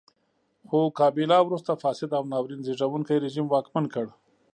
[0.67, 4.05] خو کابیلا وروسته فاسد او ناورین زېږوونکی رژیم واکمن کړ.